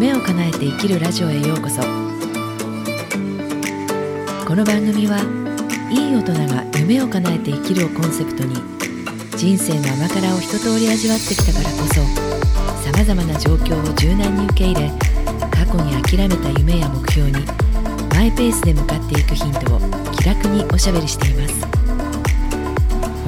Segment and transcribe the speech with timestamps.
[0.00, 1.82] 夢を叶えて生きるラジオへようこそ。
[1.82, 1.86] こ
[4.56, 5.20] の番組は
[5.90, 8.54] いい大人が夢を叶えて生きるをコンセプトに
[9.36, 12.00] 人生の甘辛を一通り味わってきたからこそ
[12.82, 14.90] さまざまな状況を柔軟に受け入れ
[15.50, 17.44] 過去に諦めた夢や目標に
[18.08, 19.80] マイペースで向かっていくヒントを
[20.16, 21.60] 気楽におしゃべりしています。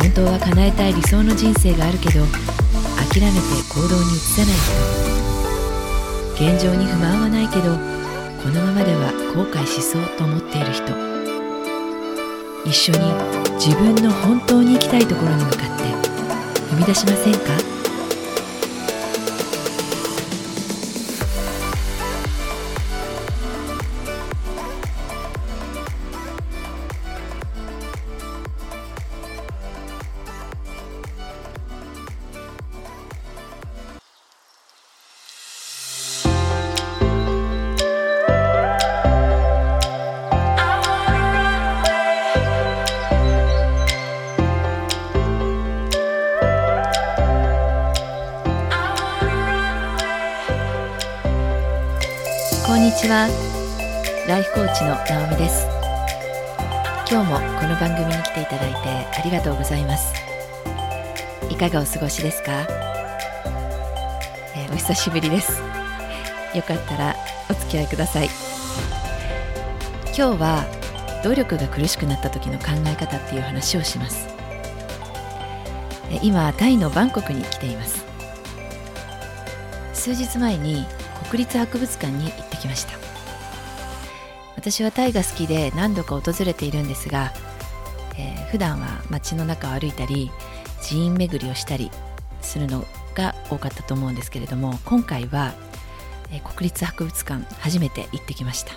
[0.01, 2.25] 本当は叶えたい理想の人生があるけど
[3.13, 3.37] 諦めて
[3.69, 4.55] 行動に移さない
[5.05, 5.12] 人。
[6.43, 7.77] 現状に不満はないけど
[8.43, 10.93] このままでは後悔しそうと思っている人。
[12.65, 12.99] 一緒に
[13.59, 15.65] 自分の本当に行きたいところに向かって
[16.75, 17.82] 踏み出しませんか？
[52.95, 53.27] ちは。
[54.29, 55.67] ライフコーチの直美です。
[57.11, 60.13] 今日もこの番組に来ていただいてありがとうございます。
[61.49, 62.53] いかがお過ごしですか、
[64.55, 65.63] えー、お久しぶりです。
[66.55, 67.17] よかったら
[67.49, 68.29] お付き合いください。
[70.17, 70.67] 今日は
[71.25, 74.29] 努力が苦しくなった時の考え方っていう話をします。
[76.23, 78.05] 今タイのバンコクに来ています。
[79.95, 80.85] 数日前に
[81.31, 82.93] 国立博物館に行ってきました。
[84.57, 87.33] 私はタイが好きで何度か訪れているんですが、
[88.17, 90.31] えー、普段は街の中を歩いたり
[90.87, 91.91] 寺院巡りをしたり
[92.43, 95.53] するのが多かったと思うんですけれども今回は、
[96.31, 98.73] えー、国立博物館初めて行ってきました。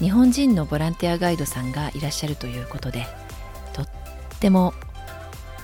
[0.00, 3.06] 日本人のボランティアガイドさんがいらっしゃるということで
[3.72, 3.88] とっ
[4.40, 4.74] ても、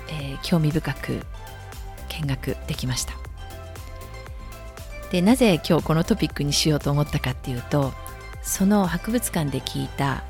[0.08, 1.20] えー、興味深く
[2.08, 3.19] 見学できました。
[5.10, 7.92] でなぜ今日このトピックにしようと思ったかっていうと
[8.42, 10.24] その博物館で聞いた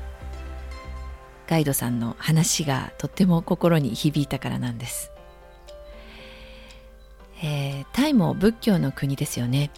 [1.47, 5.11] ガイドさんの話がとっても心に響いたからなんです、
[7.43, 9.69] えー、タイも仏教の国ですよね。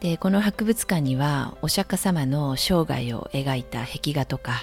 [0.00, 4.62] でこの博物館にはお釈迦様の生涯を描いた壁画とか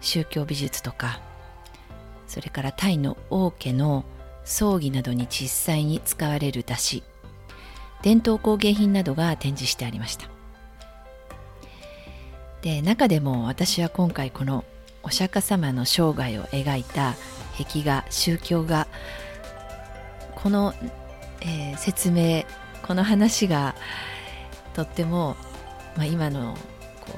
[0.00, 1.20] 宗教美術とか
[2.26, 4.06] それからタイの王家の
[4.44, 7.02] 葬儀などに実際に使われる出汁
[8.02, 10.28] 伝統工芸品などが展示してありました
[12.62, 14.64] で中でも私は今回この
[15.02, 17.14] お釈迦様の生涯を描いた
[17.56, 18.86] 壁画宗教画
[20.34, 20.74] この、
[21.40, 22.44] えー、説明
[22.86, 23.74] この話が
[24.74, 25.36] とっても、
[25.96, 26.54] まあ、今の
[27.00, 27.12] こ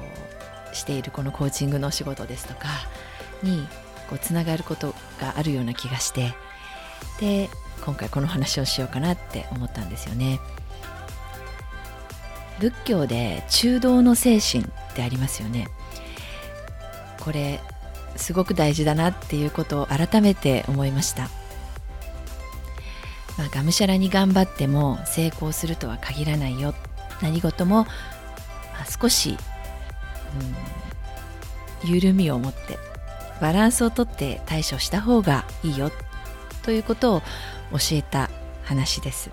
[0.71, 2.67] うしているこのコーチングのお仕事ですとか
[3.43, 3.67] に
[4.09, 6.33] こうつながることがあるような気がして
[7.19, 7.49] で
[7.85, 10.39] 今回この話をしようかなって思ったんですよね。
[12.61, 15.67] 仏教で中道の精神ってありますよね。
[17.19, 17.59] これ
[18.15, 21.23] すごく大事だなっていうことを改めて思いました、
[23.37, 26.75] まあ、がむしゃらに頑張っても成功するとは限らないよ。
[27.21, 27.89] 何事も、ま
[28.81, 29.37] あ、少し、
[31.83, 32.77] うん、緩みを持って
[33.39, 35.91] バランスをとって対処した方がいいよ。
[36.61, 37.21] ということを
[37.71, 38.29] 教えた
[38.63, 39.31] 話です。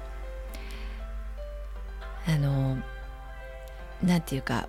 [2.27, 2.78] あの
[4.03, 4.69] 何て言うか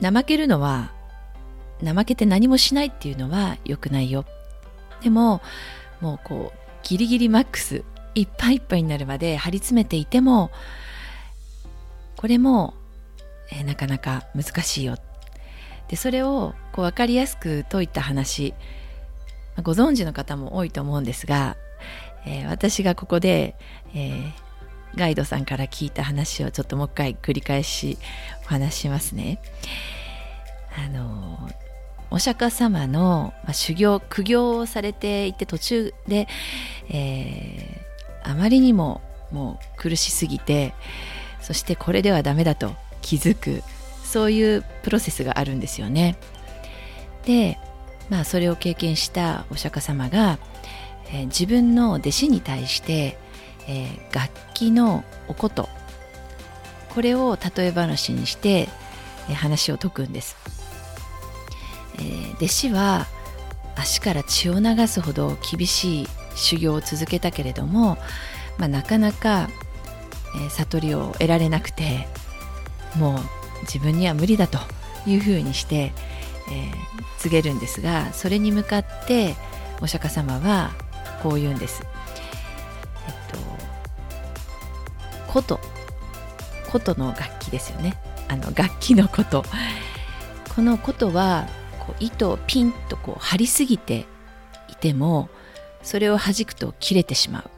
[0.00, 0.92] 怠けるのは
[1.82, 4.24] 怠けて何もしないっていうのは良くないよ。
[5.02, 5.42] でも
[6.00, 7.84] もうこうギリギリマックス
[8.14, 10.50] いっぱいいっぱいになるまで張り詰めていても
[12.16, 12.74] これも、
[13.52, 14.96] えー、なかなか難しいよ。
[15.88, 18.54] でそれをこう分かりやすく説いた話。
[19.62, 21.56] ご存知の方も多いと思うんですが、
[22.26, 23.56] えー、私がここで、
[23.94, 24.32] えー、
[24.96, 27.98] ガイドさんから聞いた話をちょっともう一回繰り返し
[28.44, 29.40] お話しますね。
[30.76, 31.48] あの
[32.10, 36.28] お釈迦様の、修行苦行をされていて途中で、
[36.88, 39.00] えー、あまりにも
[39.32, 40.74] もう苦しすぎて
[41.40, 43.62] そしてこれではダメだと気づく
[44.04, 46.16] そういうプロセスがあるんですよね。
[47.26, 47.58] で
[48.10, 50.38] まあそれを経験したお釈迦様が、
[51.08, 53.18] えー、自分の弟子に対して
[53.68, 55.68] えー、楽器のおこと
[56.94, 58.68] これを例え話にして、
[59.28, 60.36] えー、話を解くんです、
[61.96, 63.06] えー、弟子は
[63.76, 66.06] 足から血を流すほど厳しい
[66.36, 67.96] 修行を続けたけれども、
[68.58, 69.48] まあ、なかなか、
[70.46, 72.06] え、悟りを得られなくて
[72.96, 73.18] もう
[73.62, 74.58] 自分には無理だと
[75.06, 75.92] いうふうにして、
[76.50, 76.70] え、
[77.18, 79.34] 告げるんですがそれに向かって
[79.80, 80.72] お釈迦様は
[81.22, 81.82] こう言うんです。
[85.34, 85.58] 琴
[86.70, 87.96] 琴の楽器ですよね。
[88.28, 89.44] あの楽器のこと。
[90.54, 91.48] この琴は
[91.80, 94.06] こう糸をピンとこう張りすぎて
[94.68, 95.28] いても
[95.82, 97.50] それを弾くと切れてしまう。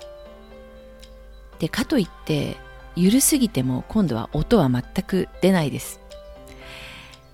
[1.58, 2.56] でかといって
[2.94, 6.00] 緩すぎても今度は音は全く出ないです。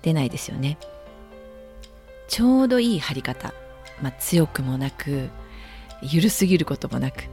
[0.01, 0.77] 出ないですよね。
[2.27, 3.53] ちょうどいい張り方、
[4.01, 5.29] まあ、強くもなく
[6.01, 7.29] 緩すぎることもなく。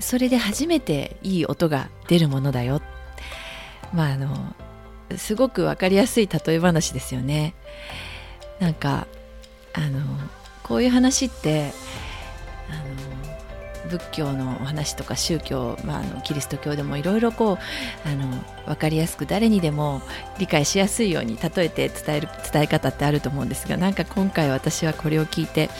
[0.00, 2.82] それで初めていい音が出るものだよ
[3.92, 4.54] まああの
[5.16, 7.54] すごく分かりやすい例え話ですよね
[8.58, 9.06] なんか
[9.72, 10.00] あの
[10.62, 11.72] こういう話って
[12.70, 20.02] あの仏教のお話とか宗教、まあ、あのキリスト教でもいろいろこうあの分かりやすく誰にでも
[20.38, 25.70] 理解しやすいように例えて伝える伝え方ってあると思うんですがなんか今回私はこれを聞いて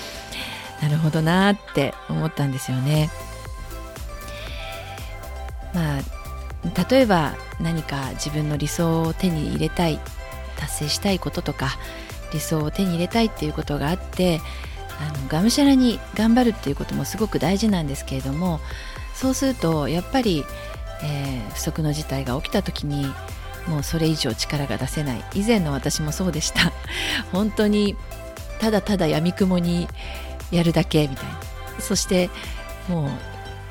[0.82, 3.10] なるほどなって思ったんですよね。
[5.76, 6.02] まあ
[6.90, 10.00] 例えば何か自分の理想を手に入れたい
[10.58, 11.76] 達成したいこととか
[12.32, 14.40] 理想を手に入れたいっていうことがあって
[14.98, 18.60] あのがむしゃらに頑張るっていうこともすごく大事なんですけれども
[19.14, 20.44] そうするとやっぱり、
[21.04, 23.06] えー、不測の事態が起きた時に
[23.68, 25.24] もうそれ以上力が出せない。
[25.34, 26.72] 以前の私もそうでした。
[27.32, 27.96] 本当に
[28.60, 29.88] ただただやみくもに
[30.50, 31.40] やるだけみたいな。
[31.80, 32.30] そして
[32.88, 33.10] もう、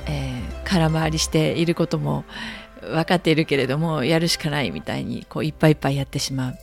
[0.08, 2.26] えー、空回りしていることも
[2.82, 6.56] 分かっているけれどもやるしかないみたいにこういっぱいいっぱいやってしまう。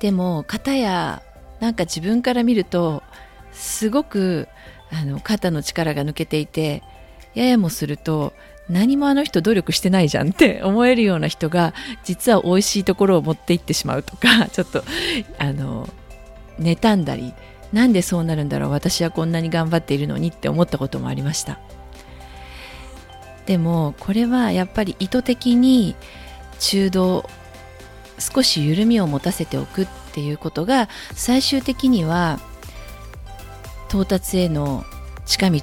[0.00, 1.22] でも肩や
[1.60, 3.02] なんか自分から見ると
[3.52, 4.48] すごく
[4.92, 6.82] あの肩の力が抜けていて
[7.34, 8.32] ややもすると
[8.68, 11.74] 何もあの人努力してないじゃんって 思えるような人が
[12.04, 14.84] 実は美味しいところを持っていってしまうとか ちょっと
[15.38, 15.88] あの
[16.60, 17.34] 妬んだり
[17.72, 21.58] なんでそうなるんだろう私はこんなに頑張っているのにって思ったこともありました。
[23.48, 25.96] でもこれはやっぱり意図的に
[26.58, 27.24] 中道
[28.18, 32.40] 少し緩みを持たせておくっていうことが最終的には
[33.88, 34.84] 到達への
[35.24, 35.62] 近道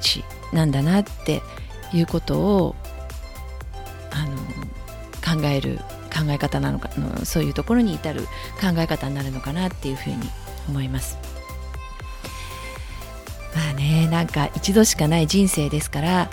[0.51, 1.43] なんだなって
[1.93, 2.75] いうことを
[4.09, 5.77] あの考える
[6.11, 6.89] 考え方なのか
[7.23, 8.21] そういうところに至る
[8.59, 10.17] 考え方になるのかなっていうふうに
[10.67, 11.19] 思います。
[13.53, 16.29] まあねなんか一度しかない人生ですから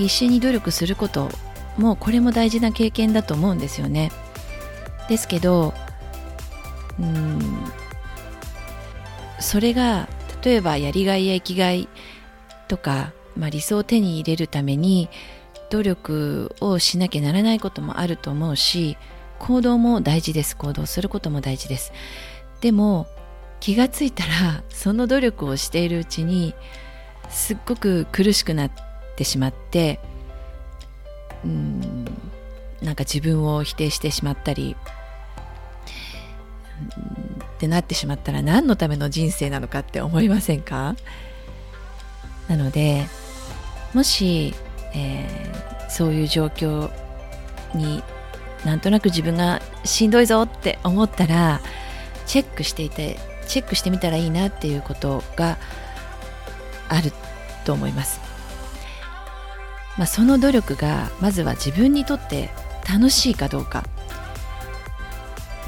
[0.00, 1.28] 必死に努力すること
[1.76, 4.10] もこれも大事な経験だと思うんですよね。
[5.10, 5.74] ですけど
[6.98, 7.38] うん
[9.40, 10.08] それが
[10.42, 11.86] 例えばやりがいや生きがい
[12.66, 15.10] とか、まあ、理想を手に入れるために
[15.68, 18.96] 努力をしなきゃならないこともあると思うし
[19.38, 21.92] 行動も大事です行動することも大事です
[22.62, 23.06] でも
[23.60, 26.54] 気がついたらその努力をしているうちに
[27.28, 28.89] すっごく苦しくなって
[29.20, 30.00] てしまって
[31.44, 32.06] うん
[32.80, 34.74] なんか自分を否定してしまったり
[37.54, 40.96] ってなってしまったら何のための人生なのかって思いませんか？
[42.48, 43.04] なので
[43.92, 44.54] もし、
[44.94, 46.90] えー、そういう状況
[47.74, 48.02] に
[48.64, 51.60] なんとなく自分がしんどいぞって思ったら
[52.24, 55.58] チェックしていてチェックしてみたらいいなっていうことが
[56.88, 57.12] ある
[57.66, 58.29] と思います。
[60.00, 62.48] まあ、その努力がまずは自分にとって
[62.90, 63.84] 楽しいかどうか。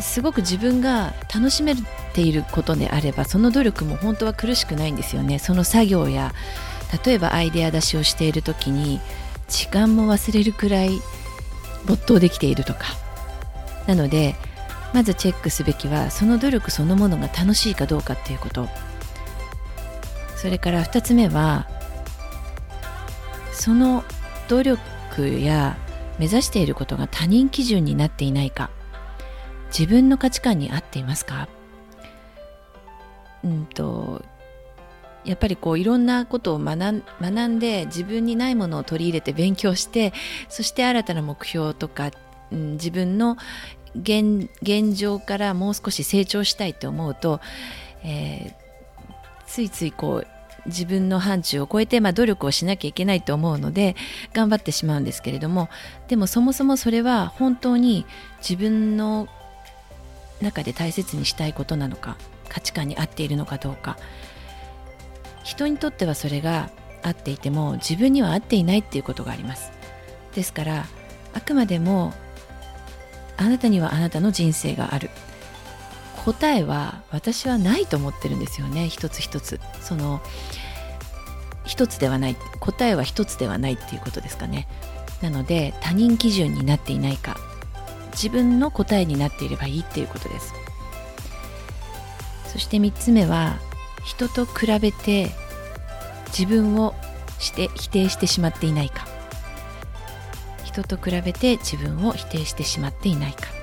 [0.01, 1.75] すごく自分が楽しめ
[2.15, 5.39] ていることであればその努力も本当は苦しくないんですよね。
[5.39, 6.33] その作業や
[7.05, 9.03] 例えばアイデア出しをしている時に
[9.49, 11.03] 時間も忘れるくらい
[11.85, 12.87] 没頭できているとか。
[13.87, 14.35] なので
[14.95, 18.67] まずチェックすべきはその努力そのものが楽しいかどうかっていうこと。
[20.37, 21.69] それから2つ目は
[23.53, 24.05] その
[24.49, 25.77] 努力や
[26.19, 28.71] 目指していることが他人基準になっていないか
[29.77, 31.49] 自分の価値観に合っていますか？
[33.43, 34.23] うんと
[35.25, 40.13] やっぱりこういろんなことを学んで自分にないものを取り入れて勉強して
[40.49, 42.11] そして新たな目標とか、
[42.51, 43.37] うん、自分の
[43.95, 47.41] 現現状からもう少し成長したいと思うと、
[48.03, 50.27] えー、ついついこう
[50.67, 53.97] 自分の範疇を超えて、まあ、努力をしなきゃいけないと思うので
[54.33, 55.69] 頑張ってしまうんですけれども
[56.09, 58.07] でもそもそもそれは本当に
[58.39, 59.29] 自分の
[60.41, 62.17] 中で大切にしたいことなのか
[62.49, 63.97] 価値観に合っているのかどうか。
[65.43, 66.71] 人にとってはそれが
[67.03, 69.73] 合っていても自分には合っていないっていうことがあります。
[70.35, 70.87] ですから
[71.35, 72.13] あくまでも
[73.37, 75.11] あなたにはあなたの人生がある。
[76.25, 78.89] 答えは私はないと思ってるんですよね。
[78.89, 79.61] 一つ一つ。
[79.81, 80.21] その
[81.65, 82.37] 一つではない。
[82.61, 84.69] 答えは一つではないっていうことですかね。
[85.21, 87.37] なので他人基準になっていないか。
[88.13, 90.53] 自分の答えになっていればいいっていうことです。
[92.53, 93.57] そして3つ目は
[94.05, 95.31] 人と比べて
[96.27, 96.95] 自分を
[97.39, 99.07] して否定してしまっていないか。
[100.65, 103.62] 人と比べて自分を否定してしまっていないか。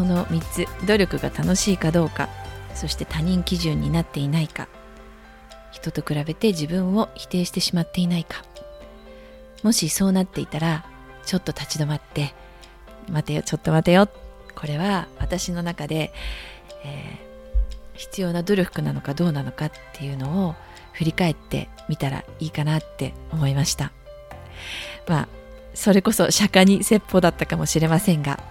[0.00, 2.30] この3つ努力が楽しいかどうか
[2.74, 4.66] そして他人基準になっていないか
[5.72, 8.42] 人と比べて自分を否定してしまっていないか。
[9.62, 10.86] もしそうなっていたら
[11.26, 12.32] ちょっと立ち止まって
[13.10, 14.08] 待てよちょっと待てよ
[14.54, 16.14] これは私の中で、
[16.82, 20.54] えー、必要な努力なのかどうなのかっていうのを
[20.94, 23.92] 振り返ってみたらいいかなって思いました。
[25.06, 25.28] まあ
[25.74, 28.42] それこそ釈迦に説法だったかもしれませんが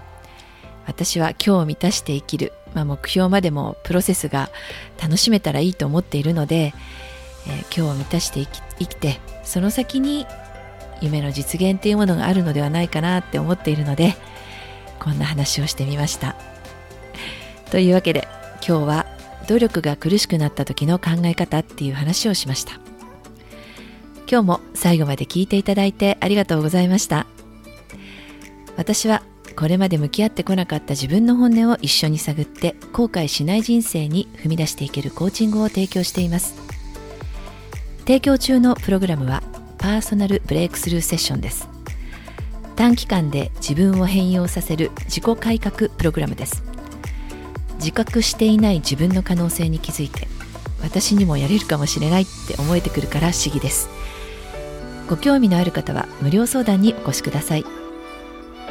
[0.89, 4.50] 私は今日を満たして生きる、まあ、目標までもプロセスが
[5.00, 6.74] 楽しめたらいいと思っているので、
[7.48, 8.43] えー、今日を満たして
[8.79, 10.25] 生きてその先に
[11.00, 14.15] 夢の実現っていうものがあるのではないかなって思っているので
[15.00, 16.36] こんな話をしてみました。
[17.69, 18.27] というわけで
[18.67, 19.05] 今日は
[19.48, 22.79] 努力が苦しくなった時の考え方っていう話をしました。
[24.29, 27.27] 今日も最後まで聞いていただいてありがとうございました。
[28.75, 29.22] 私は
[29.60, 36.56] これまで向き合ってこなかった自分の本音を一緒に探って後悔しない人生に踏み出していけるコーチングを提供しています。
[38.04, 39.44] 提供中のプログラムは
[39.78, 41.68] パーソナルブレイクスルーセッションです。
[42.78, 46.63] 短期間で自分を変容させる自己改革プログラムです。
[47.80, 50.30] 自覚していない自分の可能性に気づいて
[50.82, 53.89] 私にもやれるかもしれないって思えてくるから不思議です。
[55.10, 57.78] ご興味のある方は無料相談にお越しください。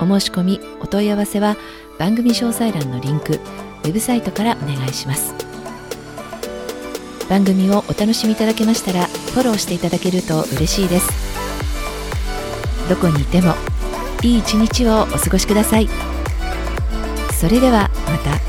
[0.00, 1.56] お申し込みお問い合わせは
[1.98, 5.34] 番組詳細欄のリンクウェブサイトからお願いします。
[7.28, 11.08] 番組をお楽しみいただけましたらフォローしていただけると嬉しいです。
[12.88, 13.54] どこにいても
[14.22, 15.88] いい一日をお過ごしください。
[17.32, 18.47] それではまた。